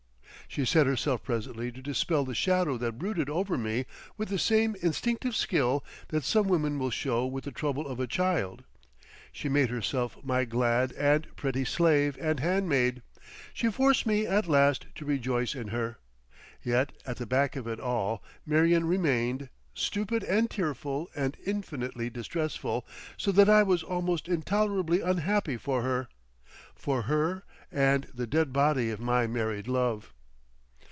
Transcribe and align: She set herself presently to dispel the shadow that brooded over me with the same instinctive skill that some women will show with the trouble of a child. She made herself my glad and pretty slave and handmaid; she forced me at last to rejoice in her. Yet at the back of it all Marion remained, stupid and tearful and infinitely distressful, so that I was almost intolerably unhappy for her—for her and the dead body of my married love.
She 0.47 0.65
set 0.65 0.85
herself 0.85 1.23
presently 1.23 1.71
to 1.71 1.81
dispel 1.81 2.25
the 2.25 2.35
shadow 2.35 2.77
that 2.79 2.99
brooded 2.99 3.29
over 3.29 3.57
me 3.57 3.85
with 4.17 4.27
the 4.27 4.37
same 4.37 4.75
instinctive 4.81 5.33
skill 5.33 5.81
that 6.09 6.25
some 6.25 6.49
women 6.49 6.77
will 6.77 6.89
show 6.89 7.25
with 7.25 7.45
the 7.45 7.53
trouble 7.53 7.87
of 7.87 8.01
a 8.01 8.05
child. 8.05 8.65
She 9.31 9.47
made 9.47 9.69
herself 9.69 10.17
my 10.25 10.43
glad 10.43 10.91
and 10.91 11.33
pretty 11.37 11.63
slave 11.63 12.17
and 12.19 12.41
handmaid; 12.41 13.01
she 13.53 13.71
forced 13.71 14.05
me 14.05 14.27
at 14.27 14.45
last 14.45 14.87
to 14.95 15.05
rejoice 15.05 15.55
in 15.55 15.69
her. 15.69 15.99
Yet 16.61 16.91
at 17.05 17.15
the 17.15 17.25
back 17.25 17.55
of 17.55 17.65
it 17.65 17.79
all 17.79 18.21
Marion 18.45 18.83
remained, 18.83 19.47
stupid 19.73 20.21
and 20.25 20.49
tearful 20.51 21.07
and 21.15 21.37
infinitely 21.45 22.09
distressful, 22.09 22.85
so 23.15 23.31
that 23.31 23.47
I 23.47 23.63
was 23.63 23.83
almost 23.83 24.27
intolerably 24.27 24.99
unhappy 24.99 25.55
for 25.55 25.81
her—for 25.83 27.03
her 27.03 27.43
and 27.71 28.07
the 28.13 28.27
dead 28.27 28.51
body 28.51 28.89
of 28.89 28.99
my 28.99 29.25
married 29.27 29.69
love. 29.69 30.13